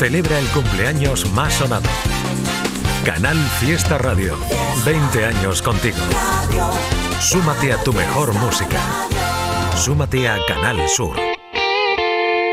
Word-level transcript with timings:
celebra 0.00 0.38
el 0.38 0.46
cumpleaños 0.46 1.30
más 1.32 1.52
sonado. 1.52 1.86
Canal 3.04 3.36
Fiesta 3.60 3.98
Radio. 3.98 4.34
20 4.86 5.26
años 5.26 5.60
contigo. 5.60 5.98
Súmate 7.20 7.70
a 7.70 7.76
tu 7.82 7.92
mejor 7.92 8.32
música. 8.32 8.78
Súmate 9.76 10.26
a 10.26 10.38
Canal 10.48 10.88
Sur. 10.88 11.18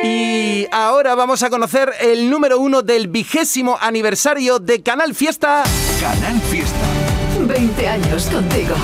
Y 0.04 0.68
ahora 0.74 1.16
vamos 1.16 1.42
a 1.42 1.50
conocer 1.50 1.94
el 2.02 2.30
número 2.30 2.60
uno 2.60 2.82
del 2.82 3.08
vigésimo 3.08 3.78
aniversario 3.80 4.60
de 4.60 4.84
Canal 4.84 5.16
Fiesta. 5.16 5.64
Canal 6.02 6.42
Fiesta. 6.42 6.86
20 7.48 7.88
años 7.88 8.26
contigo. 8.26 8.76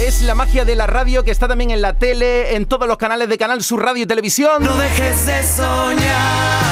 Es 0.00 0.22
la 0.22 0.34
magia 0.34 0.64
de 0.64 0.76
la 0.76 0.86
radio 0.86 1.24
que 1.24 1.30
está 1.30 1.46
también 1.46 1.72
en 1.72 1.82
la 1.82 1.98
tele, 1.98 2.56
en 2.56 2.64
todos 2.64 2.88
los 2.88 2.96
canales 2.96 3.28
de 3.28 3.36
Canal 3.36 3.62
Sur 3.62 3.84
Radio 3.84 4.04
y 4.04 4.06
Televisión. 4.06 4.64
No 4.64 4.74
dejes 4.76 5.26
de 5.26 5.42
soñar. 5.42 6.69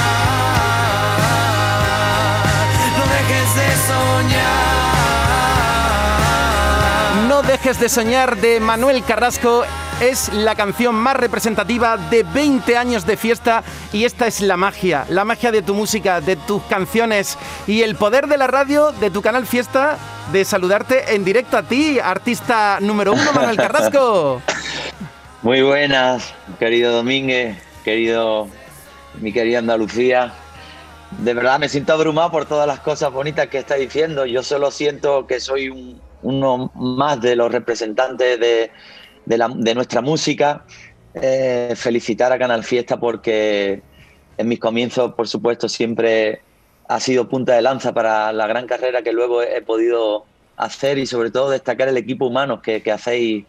Dejes 7.47 7.79
de 7.79 7.89
soñar 7.89 8.37
de 8.37 8.59
Manuel 8.59 9.03
Carrasco 9.03 9.63
es 10.01 10.31
la 10.33 10.55
canción 10.55 10.93
más 10.93 11.15
representativa 11.15 11.95
de 11.97 12.23
20 12.23 12.75
años 12.75 13.05
de 13.05 13.17
fiesta 13.17 13.63
y 13.93 14.03
esta 14.03 14.27
es 14.27 14.41
la 14.41 14.57
magia, 14.57 15.05
la 15.09 15.23
magia 15.25 15.51
de 15.51 15.61
tu 15.61 15.73
música, 15.73 16.21
de 16.21 16.35
tus 16.35 16.61
canciones 16.63 17.37
y 17.65 17.81
el 17.81 17.95
poder 17.95 18.27
de 18.27 18.37
la 18.37 18.47
radio, 18.47 18.91
de 18.91 19.09
tu 19.09 19.21
canal 19.21 19.47
Fiesta, 19.47 19.97
de 20.31 20.43
saludarte 20.43 21.15
en 21.15 21.23
directo 21.23 21.57
a 21.57 21.63
ti, 21.63 21.97
artista 21.99 22.79
número 22.81 23.13
uno, 23.13 23.31
Manuel 23.33 23.57
Carrasco. 23.57 24.41
Muy 25.41 25.61
buenas, 25.61 26.33
querido 26.59 26.91
Domínguez, 26.91 27.57
querido 27.83 28.47
mi 29.21 29.31
querida 29.31 29.59
Andalucía. 29.59 30.33
De 31.11 31.33
verdad 31.33 31.57
me 31.57 31.69
siento 31.69 31.93
abrumado 31.93 32.31
por 32.31 32.45
todas 32.45 32.67
las 32.67 32.81
cosas 32.81 33.11
bonitas 33.11 33.47
que 33.47 33.59
está 33.59 33.75
diciendo. 33.75 34.25
Yo 34.25 34.43
solo 34.43 34.71
siento 34.71 35.25
que 35.25 35.39
soy 35.39 35.99
uno 36.21 36.71
más 36.75 37.21
de 37.21 37.35
los 37.35 37.51
representantes 37.51 38.39
de, 38.39 38.71
de, 39.25 39.75
nuestra 39.75 40.01
música. 40.01 40.65
Eh, 41.13 41.73
felicitar 41.75 42.31
a 42.31 42.37
Canal 42.37 42.63
Fiesta 42.63 42.99
porque 42.99 43.81
en 44.37 44.47
mis 44.47 44.59
comienzos, 44.59 45.13
por 45.13 45.27
supuesto, 45.27 45.67
siempre 45.67 46.41
ha 46.87 46.99
sido 46.99 47.27
punta 47.27 47.53
de 47.53 47.61
lanza 47.61 47.93
para 47.93 48.31
la 48.31 48.47
gran 48.47 48.67
carrera 48.67 49.01
que 49.01 49.11
luego 49.11 49.41
he, 49.41 49.61
podido 49.61 50.25
hacer 50.55 50.97
y 50.97 51.05
sobre 51.05 51.31
todo 51.31 51.49
destacar 51.49 51.87
el 51.87 51.97
equipo 51.97 52.27
humano 52.27 52.61
que, 52.61 52.81
hacéis 52.91 53.45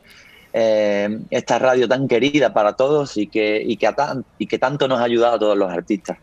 eh, 0.52 1.20
esta 1.30 1.58
radio 1.58 1.88
tan 1.88 2.08
querida 2.08 2.52
para 2.52 2.74
todos 2.74 3.16
y 3.16 3.26
que, 3.26 3.62
y 3.64 3.76
que, 3.76 3.92
y 4.38 4.46
que 4.46 4.58
tanto 4.58 4.88
nos 4.88 5.00
ha 5.00 5.04
ayudado 5.04 5.36
a 5.36 5.38
todos 5.38 5.56
los 5.56 5.70
artistas. 5.70 6.18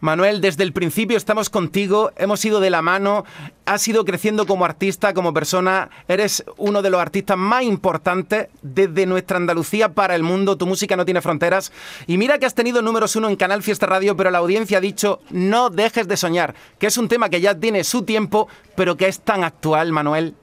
Manuel, 0.00 0.40
desde 0.40 0.62
el 0.62 0.72
principio 0.72 1.16
estamos 1.16 1.50
contigo, 1.50 2.12
hemos 2.16 2.44
ido 2.44 2.60
de 2.60 2.70
la 2.70 2.82
mano, 2.82 3.24
has 3.64 3.86
ido 3.88 4.04
creciendo 4.04 4.46
como 4.46 4.64
artista, 4.64 5.14
como 5.14 5.32
persona, 5.32 5.90
eres 6.08 6.44
uno 6.56 6.82
de 6.82 6.90
los 6.90 7.00
artistas 7.00 7.36
más 7.36 7.62
importantes 7.62 8.48
desde 8.62 9.06
nuestra 9.06 9.36
Andalucía 9.36 9.90
para 9.94 10.14
el 10.14 10.22
mundo, 10.22 10.56
tu 10.56 10.66
música 10.66 10.96
no 10.96 11.04
tiene 11.04 11.22
fronteras. 11.22 11.72
Y 12.06 12.18
mira 12.18 12.38
que 12.38 12.46
has 12.46 12.54
tenido 12.54 12.82
números 12.82 13.16
uno 13.16 13.28
en 13.28 13.36
Canal 13.36 13.62
Fiesta 13.62 13.86
Radio, 13.86 14.16
pero 14.16 14.30
la 14.30 14.38
audiencia 14.38 14.78
ha 14.78 14.80
dicho 14.80 15.20
no 15.30 15.70
dejes 15.70 16.08
de 16.08 16.16
soñar, 16.16 16.54
que 16.78 16.86
es 16.86 16.98
un 16.98 17.08
tema 17.08 17.28
que 17.28 17.40
ya 17.40 17.54
tiene 17.54 17.84
su 17.84 18.02
tiempo, 18.02 18.48
pero 18.76 18.96
que 18.96 19.08
es 19.08 19.20
tan 19.20 19.44
actual, 19.44 19.92
Manuel. 19.92 20.34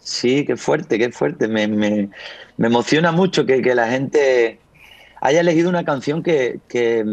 Sí, 0.00 0.44
qué 0.46 0.56
fuerte, 0.56 0.98
qué 0.98 1.10
fuerte. 1.10 1.48
Me, 1.48 2.08
emociona 2.58 3.12
mucho 3.12 3.44
que, 3.44 3.60
que 3.60 3.74
la 3.74 3.88
gente 3.88 4.58
haya 5.20 5.40
elegido 5.40 5.68
una 5.68 5.84
canción 5.84 6.22
que, 6.22 6.60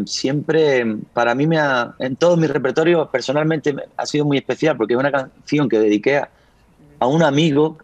siempre 0.06 0.96
para 1.12 1.34
mí 1.34 1.46
me 1.46 1.58
ha, 1.58 1.94
en 1.98 2.16
todos 2.16 2.38
mis 2.38 2.50
repertorios 2.50 3.08
personalmente 3.08 3.74
ha 3.96 4.06
sido 4.06 4.24
muy 4.24 4.38
especial 4.38 4.76
porque 4.76 4.94
es 4.94 5.00
una 5.00 5.12
canción 5.12 5.68
que 5.68 5.78
dediqué 5.78 6.18
a, 6.18 7.06
un 7.06 7.22
amigo, 7.22 7.78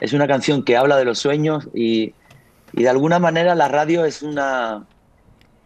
es 0.00 0.12
una 0.12 0.26
canción 0.26 0.62
que 0.64 0.76
habla 0.76 0.96
de 0.96 1.04
los 1.04 1.18
sueños 1.18 1.68
y, 1.74 2.14
de 2.72 2.88
alguna 2.90 3.18
manera 3.18 3.54
la 3.54 3.68
radio 3.68 4.04
es 4.04 4.22
una 4.22 4.84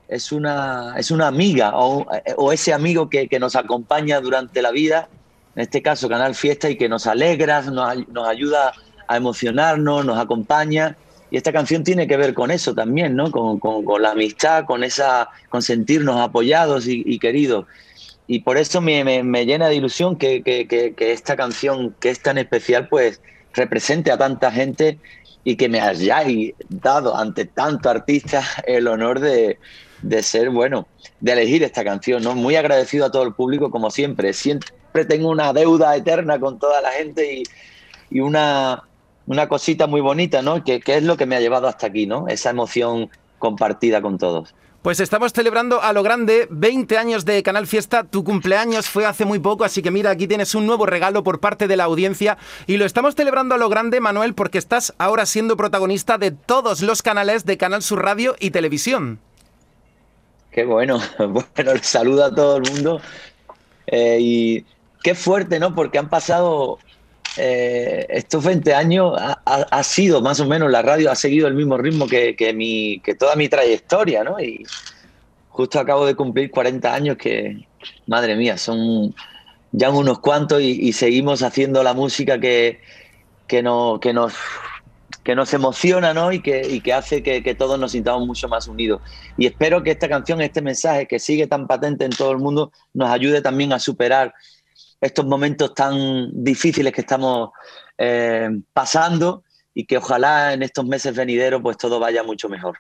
es 0.07 0.31
una 0.31 0.95
es 0.97 1.11
una 1.11 1.27
amiga 1.27 1.73
o, 1.75 2.53
ese 2.53 2.73
amigo 2.73 3.09
que, 3.09 3.29
nos 3.41 3.57
acompaña 3.57 4.21
durante 4.21 4.63
la 4.63 4.71
vida, 4.71 5.09
en 5.57 5.63
este 5.63 5.83
caso 5.83 6.09
Canal 6.09 6.35
Fiesta 6.35 6.69
y 6.71 6.77
que 6.77 6.89
nos 6.89 7.07
alegra, 7.07 7.63
nos, 7.63 8.09
nos 8.09 8.29
ayuda 8.29 8.73
a 9.09 9.17
emocionarnos, 9.17 10.05
nos 10.05 10.19
acompaña 10.19 10.97
y 11.31 11.37
esta 11.37 11.53
canción 11.53 11.85
tiene 11.85 12.09
que 12.09 12.17
ver 12.17 12.35
con 12.35 12.51
eso 12.51 12.75
también, 12.75 13.15
¿no? 13.15 13.31
Con, 13.31 14.03
la 14.03 14.11
amistad, 14.11 14.65
con 14.65 14.83
esa, 14.83 15.29
con 15.49 15.63
sentirnos 15.63 16.21
apoyados 16.21 16.87
y, 16.89 17.19
queridos. 17.19 17.67
Y 18.27 18.41
por 18.41 18.59
eso 18.59 18.81
me, 18.81 19.23
llena 19.47 19.69
de 19.69 19.77
ilusión 19.77 20.17
que, 20.17 20.43
esta 20.99 21.37
canción, 21.37 21.95
que 22.01 22.11
es 22.11 22.21
tan 22.21 22.39
especial, 22.39 22.89
pues 22.89 23.21
represente 23.53 24.11
a 24.11 24.19
tanta 24.19 24.51
gente 24.51 24.99
y 25.45 25.57
que 25.57 25.69
me 25.69 25.81
hayáis 25.81 26.53
dado 26.69 27.17
ante 27.17 27.45
tanto 27.45 27.89
artista 27.89 28.43
el 28.67 28.89
honor 28.89 29.21
de, 29.21 29.59
ser, 30.23 30.51
bueno, 30.51 30.89
de 31.21 31.33
elegir 31.33 31.63
esta 31.63 31.85
canción, 31.85 32.25
¿no? 32.25 32.35
Muy 32.35 32.57
agradecido 32.57 33.07
a 33.07 33.11
todo 33.11 33.23
el 33.23 33.35
público, 33.35 33.71
como 33.71 33.91
siempre. 33.91 34.33
Siempre 34.33 35.05
tengo 35.09 35.29
una 35.29 35.53
deuda 35.53 35.95
eterna 35.95 36.41
con 36.41 36.59
toda 36.59 36.81
la 36.81 36.91
gente 36.91 37.45
y 38.11 38.21
una, 38.21 38.83
una 39.31 39.47
cosita 39.49 39.87
muy 39.87 40.01
bonita, 40.01 40.43
¿no? 40.43 40.65
Que, 40.65 40.83
es 40.85 41.05
lo 41.05 41.17
que 41.17 41.25
me 41.25 41.37
ha 41.37 41.41
llevado 41.41 41.69
hasta 41.69 41.87
aquí, 41.87 42.05
¿no? 42.05 42.27
Esa 42.27 42.51
emoción 42.51 43.11
compartida 43.39 44.03
con 44.03 44.19
todos. 44.19 44.57
Pues 44.83 44.99
estamos 44.99 45.33
celebrando 45.33 45.81
a 45.81 45.93
lo 45.93 46.03
grande 46.03 46.49
20 46.51 46.99
años 46.99 47.25
de 47.25 47.41
Canal 47.45 47.69
Fiesta. 47.69 48.03
Tu 48.03 48.25
cumpleaños 48.25 48.89
fue 48.89 49.07
hace 49.07 49.25
muy 49.25 49.39
poco, 49.39 49.63
así 49.63 49.83
que 49.83 49.93
mira, 49.93 50.11
aquí 50.11 50.27
tienes 50.27 50.57
un 50.57 50.67
nuevo 50.67 50.85
regalo 50.85 51.23
por 51.23 51.39
parte 51.39 51.69
de 51.69 51.77
la 51.77 51.85
audiencia. 51.85 52.39
Y 52.67 52.77
lo 52.77 52.85
estamos 52.85 53.15
celebrando 53.15 53.55
a 53.55 53.59
lo 53.59 53.69
grande, 53.69 54.01
Manuel, 54.01 54.35
porque 54.35 54.59
estás 54.59 54.95
ahora 54.99 55.27
siendo 55.27 55.57
protagonista 55.57 56.19
de 56.19 56.33
todos 56.33 56.83
los 56.83 57.01
canales 57.01 57.45
de 57.45 57.57
Canal 57.57 57.83
Sur 57.83 58.03
Radio 58.03 58.35
y 58.41 58.51
Televisión. 58.51 59.21
Qué 60.51 60.65
bueno. 60.65 60.99
Bueno, 61.19 61.75
les 61.75 61.87
saludo 61.87 62.25
a 62.25 62.35
todo 62.35 62.57
el 62.57 62.69
mundo. 62.73 63.01
Eh, 63.87 64.19
y 64.21 64.65
qué 65.05 65.15
fuerte, 65.15 65.61
¿no? 65.61 65.73
Porque 65.73 65.99
han 65.99 66.09
pasado 66.09 66.81
eh, 67.37 68.07
estos 68.09 68.45
20 68.45 68.75
años 68.75 69.15
ha, 69.17 69.83
sido 69.83 70.21
más 70.21 70.41
o 70.41 70.47
menos, 70.47 70.71
la 70.71 70.83
radio 70.83 71.11
ha 71.11 71.15
seguido 71.15 71.47
el 71.47 71.55
mismo 71.55 71.77
ritmo 71.77 72.07
que, 72.07 72.53
mi, 72.55 73.01
que 73.01 73.15
toda 73.15 73.37
mi 73.37 73.49
trayectoria, 73.49 74.25
¿no? 74.25 74.41
Y 74.41 74.65
justo 75.49 75.79
acabo 75.79 76.07
de 76.07 76.15
cumplir 76.15 76.51
40 76.51 76.93
años 76.93 77.17
que, 77.17 77.67
madre 78.07 78.37
mía, 78.37 78.59
son 78.59 79.15
ya 79.73 79.91
unos 79.91 80.19
cuantos 80.19 80.61
y, 80.61 80.93
seguimos 80.93 81.43
haciendo 81.43 81.83
la 81.83 81.95
música 81.95 82.41
que, 82.41 82.81
que, 83.47 83.63
no, 83.63 84.01
que, 84.01 84.13
nos, 84.13 84.35
que 85.23 85.35
nos 85.35 85.55
emociona 85.55 86.13
¿no? 86.13 86.33
y, 86.33 86.41
que, 86.41 86.81
que 86.83 86.93
hace 86.93 87.23
que, 87.23 87.55
todos 87.55 87.79
nos 87.79 87.93
sintamos 87.93 88.27
mucho 88.27 88.49
más 88.49 88.67
unidos. 88.67 89.01
Y 89.37 89.47
espero 89.47 89.83
que 89.83 89.93
esta 89.93 90.09
canción, 90.09 90.41
este 90.41 90.63
mensaje 90.63 91.07
que 91.07 91.19
sigue 91.19 91.47
tan 91.47 91.67
patente 91.67 92.05
en 92.05 92.11
todo 92.11 92.33
el 92.33 92.39
mundo, 92.39 92.73
nos 92.93 93.11
ayude 93.11 93.41
también 93.41 93.73
a 93.73 93.79
superar 93.79 94.35
estos 95.01 95.25
momentos 95.27 95.75
tan 95.75 96.31
difíciles 96.33 96.93
que 96.93 97.01
estamos 97.01 97.51
eh, 97.97 98.51
pasando 98.73 99.45
y 99.75 99.87
que 99.87 99.99
ojalá 99.99 100.53
en 100.53 100.63
estos 100.63 100.85
meses 100.85 101.15
venideros 101.15 101.63
pues 101.63 101.77
todo 101.77 101.99
vaya 101.99 102.23
mucho 102.23 102.49
mejor. 102.49 102.79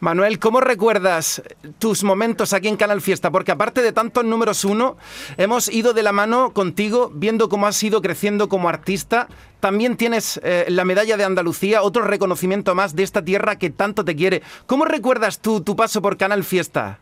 Manuel, 0.00 0.38
¿cómo 0.38 0.60
recuerdas 0.60 1.42
tus 1.78 2.04
momentos 2.04 2.52
aquí 2.52 2.68
en 2.68 2.76
Canal 2.76 3.00
Fiesta? 3.00 3.30
Porque 3.30 3.52
aparte 3.52 3.80
de 3.80 3.92
tantos 3.92 4.22
números 4.24 4.64
uno, 4.66 4.98
hemos 5.38 5.72
ido 5.72 5.94
de 5.94 6.02
la 6.02 6.12
mano 6.12 6.52
contigo 6.52 7.10
viendo 7.14 7.48
cómo 7.48 7.66
has 7.66 7.82
ido 7.82 8.02
creciendo 8.02 8.50
como 8.50 8.68
artista. 8.68 9.28
También 9.60 9.96
tienes 9.96 10.38
eh, 10.42 10.66
la 10.68 10.84
medalla 10.84 11.16
de 11.16 11.24
Andalucía, 11.24 11.82
otro 11.82 12.04
reconocimiento 12.04 12.74
más 12.74 12.94
de 12.94 13.02
esta 13.02 13.24
tierra 13.24 13.56
que 13.56 13.70
tanto 13.70 14.04
te 14.04 14.14
quiere. 14.14 14.42
¿Cómo 14.66 14.84
recuerdas 14.84 15.38
tú 15.38 15.62
tu 15.62 15.74
paso 15.74 16.02
por 16.02 16.18
Canal 16.18 16.44
Fiesta? 16.44 16.98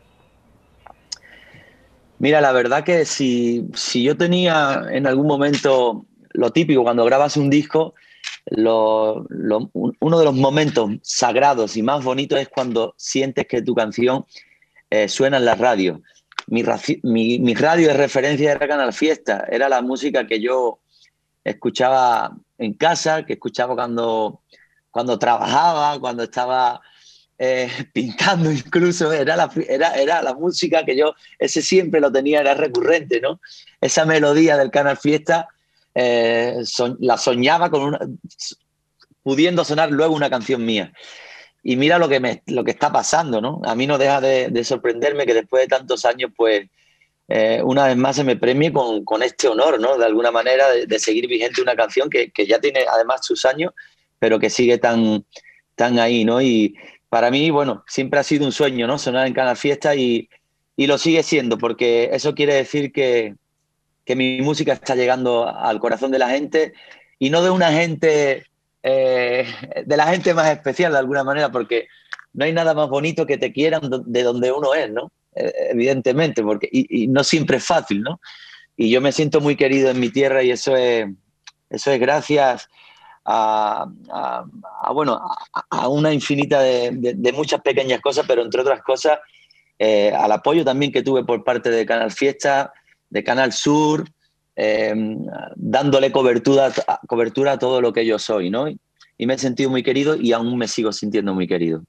Mira, 2.22 2.40
la 2.40 2.52
verdad 2.52 2.84
que 2.84 3.04
si, 3.04 3.68
yo 3.94 4.16
tenía 4.16 4.84
en 4.92 5.08
algún 5.08 5.26
momento 5.26 6.06
lo 6.30 6.52
típico, 6.52 6.84
cuando 6.84 7.04
grabas 7.04 7.36
un 7.36 7.50
disco, 7.50 7.94
uno 8.46 9.26
de 10.18 10.24
los 10.24 10.32
momentos 10.32 10.90
sagrados 11.02 11.76
y 11.76 11.82
más 11.82 12.04
bonitos 12.04 12.38
es 12.38 12.48
cuando 12.48 12.94
sientes 12.96 13.48
que 13.48 13.60
tu 13.60 13.74
canción 13.74 14.24
eh, 14.88 15.08
suena 15.08 15.38
en 15.38 15.46
la 15.46 15.56
radio. 15.56 16.00
Mi, 16.46 16.62
radio 16.62 17.88
de 17.88 17.94
referencia 17.94 18.52
era 18.52 18.68
Canal 18.68 18.92
Fiesta, 18.92 19.44
era 19.50 19.68
la 19.68 19.82
música 19.82 20.24
que 20.24 20.40
yo 20.40 20.78
escuchaba 21.42 22.36
en 22.56 22.74
casa, 22.74 23.26
que 23.26 23.32
escuchaba 23.32 23.74
cuando, 23.74 24.42
cuando 24.92 25.18
trabajaba, 25.18 25.98
cuando 25.98 26.22
estaba 26.22 26.82
eh, 27.44 27.68
pintando 27.92 28.52
incluso, 28.52 29.12
era 29.12 29.34
la, 29.34 29.50
era, 29.68 29.94
era 29.94 30.22
la 30.22 30.32
música 30.32 30.84
que 30.84 30.96
yo, 30.96 31.14
ese 31.40 31.60
siempre 31.60 32.00
lo 32.00 32.12
tenía, 32.12 32.38
era 32.38 32.54
recurrente, 32.54 33.20
¿no? 33.20 33.40
Esa 33.80 34.06
melodía 34.06 34.56
del 34.56 34.70
Canal 34.70 34.96
Fiesta 34.96 35.48
eh, 35.92 36.62
la 37.00 37.18
soñaba 37.18 37.68
con 37.68 37.82
una, 37.82 37.98
pudiendo 39.24 39.64
sonar 39.64 39.90
luego 39.90 40.14
una 40.14 40.30
canción 40.30 40.64
mía. 40.64 40.92
Y 41.64 41.74
mira 41.74 41.98
lo 41.98 42.08
que, 42.08 42.20
me, 42.20 42.44
lo 42.46 42.62
que 42.62 42.70
está 42.70 42.92
pasando, 42.92 43.40
¿no? 43.40 43.60
A 43.64 43.74
mí 43.74 43.88
no 43.88 43.98
deja 43.98 44.20
de, 44.20 44.64
sorprenderme 44.64 45.26
que 45.26 45.34
después 45.34 45.64
de 45.64 45.68
tantos 45.68 46.04
años, 46.04 46.30
pues, 46.36 46.68
eh, 47.26 47.60
una 47.64 47.88
vez 47.88 47.96
más 47.96 48.14
se 48.14 48.24
me 48.24 48.36
premie 48.36 48.72
con, 48.72 49.04
con, 49.04 49.20
este 49.22 49.48
honor, 49.48 49.80
¿no? 49.80 49.98
De 49.98 50.04
alguna 50.04 50.30
manera, 50.30 50.66
de, 50.70 50.98
seguir 51.00 51.26
vigente 51.26 51.60
una 51.60 51.74
canción 51.74 52.08
que, 52.08 52.30
que, 52.30 52.46
ya 52.46 52.60
tiene 52.60 52.84
además 52.88 53.26
sus 53.26 53.44
años, 53.44 53.72
pero 54.20 54.38
que 54.38 54.50
sigue 54.50 54.78
tan, 54.78 55.24
tan 55.74 55.98
ahí, 55.98 56.24
¿no? 56.24 56.40
Y 56.40 56.76
para 57.12 57.30
mí, 57.30 57.50
bueno, 57.50 57.84
siempre 57.86 58.18
ha 58.18 58.22
sido 58.22 58.46
un 58.46 58.52
sueño, 58.52 58.86
¿no? 58.86 58.98
Sonar 58.98 59.26
en 59.26 59.34
Canal 59.34 59.58
Fiesta 59.58 59.94
y, 59.94 60.30
y 60.78 60.86
lo 60.86 60.96
sigue 60.96 61.22
siendo, 61.22 61.58
porque 61.58 62.08
eso 62.10 62.34
quiere 62.34 62.54
decir 62.54 62.90
que, 62.90 63.34
que, 64.06 64.16
mi 64.16 64.40
música 64.40 64.72
está 64.72 64.94
llegando 64.94 65.46
al 65.46 65.78
corazón 65.78 66.10
de 66.10 66.18
la 66.18 66.30
gente 66.30 66.72
y 67.18 67.28
no 67.28 67.42
de 67.42 67.50
una 67.50 67.70
gente, 67.70 68.46
eh, 68.82 69.46
de 69.84 69.96
la 69.98 70.06
gente 70.06 70.32
más 70.32 70.50
especial 70.52 70.92
de 70.92 71.00
alguna 71.00 71.22
manera, 71.22 71.52
porque 71.52 71.86
no 72.32 72.46
hay 72.46 72.54
nada 72.54 72.72
más 72.72 72.88
bonito 72.88 73.26
que 73.26 73.36
te 73.36 73.52
quieran 73.52 73.82
de 74.06 74.22
donde 74.22 74.50
uno 74.50 74.72
es, 74.72 74.90
¿no? 74.90 75.12
Eh, 75.34 75.52
evidentemente, 75.68 76.42
porque, 76.42 76.70
y, 76.72 77.08
no 77.08 77.24
siempre 77.24 77.58
es 77.58 77.66
fácil, 77.66 78.00
¿no? 78.00 78.22
Y 78.74 78.88
yo 78.88 79.02
me 79.02 79.12
siento 79.12 79.42
muy 79.42 79.54
querido 79.54 79.90
en 79.90 80.00
mi 80.00 80.08
tierra 80.08 80.42
y 80.42 80.50
eso 80.50 80.74
es, 80.74 81.08
eso 81.68 81.90
es 81.90 82.00
gracias 82.00 82.70
a, 83.24 83.86
bueno, 84.92 85.20
a, 85.70 85.88
una 85.88 86.12
infinita 86.12 86.60
de, 86.60 87.32
muchas 87.34 87.60
pequeñas 87.60 88.00
cosas, 88.00 88.24
pero 88.26 88.42
entre 88.42 88.60
otras 88.60 88.82
cosas, 88.82 89.18
eh, 89.78 90.12
al 90.12 90.32
apoyo 90.32 90.64
también 90.64 90.92
que 90.92 91.02
tuve 91.02 91.24
por 91.24 91.44
parte 91.44 91.70
de 91.70 91.86
Canal 91.86 92.10
Fiesta, 92.10 92.72
de 93.10 93.24
Canal 93.24 93.52
Sur, 93.52 94.08
eh, 94.56 94.94
dándole 95.56 96.12
cobertura, 96.12 96.72
cobertura 97.06 97.52
a 97.52 97.58
todo 97.58 97.80
lo 97.80 97.92
que 97.92 98.04
yo 98.04 98.18
soy, 98.18 98.50
¿no? 98.50 98.68
Y 98.68 99.26
me 99.26 99.34
he 99.34 99.38
sentido 99.38 99.70
muy 99.70 99.82
querido 99.82 100.16
y 100.16 100.32
aún 100.32 100.56
me 100.56 100.68
sigo 100.68 100.92
sintiendo 100.92 101.34
muy 101.34 101.46
querido. 101.46 101.82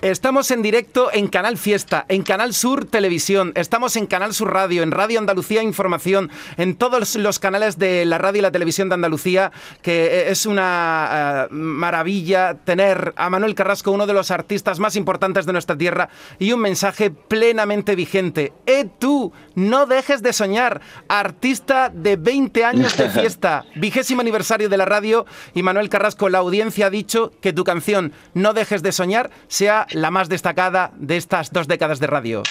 Estamos 0.00 0.52
en 0.52 0.62
directo 0.62 1.10
en 1.12 1.26
Canal 1.26 1.58
Fiesta, 1.58 2.04
en 2.08 2.22
Canal 2.22 2.54
Sur 2.54 2.84
Televisión, 2.84 3.50
estamos 3.56 3.96
en 3.96 4.06
Canal 4.06 4.32
Sur 4.32 4.52
Radio, 4.52 4.84
en 4.84 4.92
Radio 4.92 5.18
Andalucía 5.18 5.60
Información, 5.60 6.30
en 6.56 6.76
todos 6.76 7.16
los 7.16 7.40
canales 7.40 7.80
de 7.80 8.04
la 8.04 8.16
radio 8.16 8.38
y 8.38 8.42
la 8.42 8.52
televisión 8.52 8.88
de 8.88 8.94
Andalucía, 8.94 9.50
que 9.82 10.04
eh, 10.04 10.30
es 10.30 10.46
una 10.46 11.48
uh, 11.50 11.52
maravilla 11.52 12.54
tener 12.64 13.12
a 13.16 13.28
Manuel 13.28 13.56
Carrasco, 13.56 13.90
uno 13.90 14.06
de 14.06 14.12
los 14.12 14.30
artistas 14.30 14.78
más 14.78 14.94
importantes 14.94 15.46
de 15.46 15.52
nuestra 15.52 15.76
tierra, 15.76 16.10
y 16.38 16.52
un 16.52 16.60
mensaje 16.60 17.10
plenamente 17.10 17.96
vigente. 17.96 18.52
¡Eh 18.66 18.88
tú! 19.00 19.32
No 19.56 19.86
dejes 19.86 20.22
de 20.22 20.32
soñar, 20.32 20.80
artista 21.08 21.90
de 21.92 22.14
20 22.14 22.64
años 22.64 22.96
de 22.96 23.10
fiesta, 23.10 23.64
vigésimo 23.74 24.20
aniversario 24.20 24.68
de 24.68 24.76
la 24.76 24.84
radio, 24.84 25.26
y 25.54 25.64
Manuel 25.64 25.88
Carrasco, 25.88 26.28
la 26.28 26.38
audiencia 26.38 26.86
ha 26.86 26.90
dicho 26.90 27.32
que 27.40 27.52
tu 27.52 27.64
canción 27.64 28.12
No 28.32 28.54
dejes 28.54 28.84
de 28.84 28.92
soñar 28.92 29.30
sea 29.48 29.87
la 29.92 30.10
más 30.10 30.28
destacada 30.28 30.92
de 30.96 31.16
estas 31.16 31.52
dos 31.52 31.68
décadas 31.68 32.00
de 32.00 32.06
radio. 32.06 32.42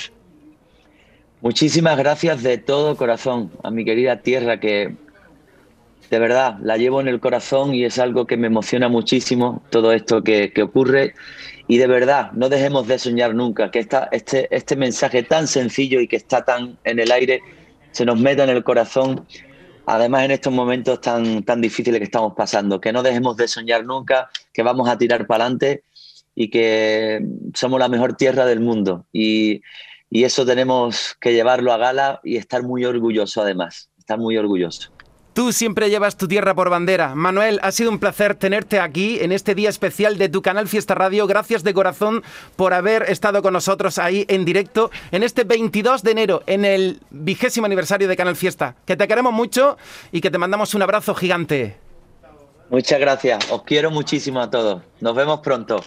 Muchísimas 1.41 1.97
gracias 1.97 2.41
de 2.41 2.57
todo 2.57 2.97
corazón 2.97 3.51
a 3.63 3.69
mi 3.69 3.85
querida 3.85 4.21
tierra 4.21 4.59
que 4.59 4.95
de 6.09 6.19
verdad 6.19 6.57
la 6.61 6.77
llevo 6.77 7.01
en 7.01 7.07
el 7.07 7.19
corazón 7.19 7.75
y 7.75 7.83
es 7.83 7.99
algo 7.99 8.25
que 8.25 8.37
me 8.37 8.47
emociona 8.47 8.87
muchísimo 8.89 9.61
todo 9.69 9.91
esto 9.91 10.23
que, 10.23 10.51
ocurre 10.63 11.13
y 11.67 11.77
de 11.77 11.87
verdad 11.87 12.31
no 12.31 12.49
dejemos 12.49 12.87
de 12.87 12.97
soñar 12.97 13.35
nunca 13.35 13.69
que 13.71 13.79
esta, 13.79 14.07
este, 14.11 14.47
este 14.55 14.75
mensaje 14.75 15.23
tan 15.23 15.47
sencillo 15.47 15.99
y 15.99 16.07
que 16.07 16.15
está 16.15 16.43
tan 16.45 16.77
en 16.85 16.99
el 16.99 17.11
aire 17.11 17.41
se 17.91 18.05
nos 18.05 18.19
meta 18.19 18.43
en 18.45 18.49
el 18.51 18.63
corazón 18.63 19.25
además 19.85 20.23
en 20.23 20.31
estos 20.31 20.53
momentos 20.53 21.01
tan, 21.01 21.43
tan 21.43 21.61
difíciles 21.61 21.99
que 21.99 22.05
estamos 22.05 22.33
pasando 22.35 22.79
que 22.79 22.93
no 22.93 23.03
dejemos 23.03 23.35
de 23.37 23.47
soñar 23.47 23.85
nunca 23.85 24.29
que 24.53 24.63
vamos 24.63 24.89
a 24.89 24.97
tirar 24.97 25.27
para 25.27 25.43
adelante 25.43 25.83
y 26.39 26.51
que 26.51 27.25
somos 27.55 27.79
la 27.79 27.89
mejor 27.89 28.13
tierra 28.13 28.45
del 28.45 28.59
mundo. 28.59 29.07
Y, 29.11 29.63
y 30.07 30.23
eso 30.23 30.45
tenemos 30.45 31.17
que 31.19 31.33
llevarlo 31.33 31.73
a 31.73 31.77
gala 31.77 32.21
y 32.23 32.37
estar 32.37 32.61
muy 32.61 32.85
orgulloso 32.85 33.41
además, 33.41 33.89
estar 33.97 34.19
muy 34.19 34.37
orgulloso. 34.37 34.91
Tú 35.33 35.51
siempre 35.51 35.89
llevas 35.89 36.15
tu 36.15 36.27
tierra 36.27 36.53
por 36.53 36.69
bandera. 36.69 37.15
Manuel, 37.15 37.59
ha 37.63 37.71
sido 37.71 37.89
un 37.89 37.97
placer 37.97 38.35
tenerte 38.35 38.79
aquí 38.79 39.17
en 39.19 39.31
este 39.31 39.55
día 39.55 39.69
especial 39.69 40.19
de 40.19 40.29
tu 40.29 40.43
canal 40.43 40.67
Fiesta 40.67 40.93
Radio. 40.93 41.25
Gracias 41.25 41.63
de 41.63 41.73
corazón 41.73 42.23
por 42.55 42.75
haber 42.75 43.09
estado 43.09 43.41
con 43.41 43.53
nosotros 43.53 43.97
ahí 43.97 44.23
en 44.29 44.45
directo 44.45 44.91
en 45.11 45.23
este 45.23 45.43
22 45.43 46.03
de 46.03 46.11
enero, 46.11 46.43
en 46.45 46.65
el 46.65 46.99
vigésimo 47.09 47.65
aniversario 47.65 48.07
de 48.07 48.15
Canal 48.15 48.35
Fiesta. 48.35 48.75
Que 48.85 48.95
te 48.95 49.07
queremos 49.07 49.33
mucho 49.33 49.77
y 50.11 50.21
que 50.21 50.29
te 50.29 50.37
mandamos 50.37 50.75
un 50.75 50.83
abrazo 50.83 51.15
gigante. 51.15 51.77
Muchas 52.69 52.99
gracias. 52.99 53.51
Os 53.51 53.63
quiero 53.63 53.89
muchísimo 53.89 54.39
a 54.39 54.51
todos. 54.51 54.83
Nos 55.01 55.15
vemos 55.15 55.39
pronto. 55.39 55.83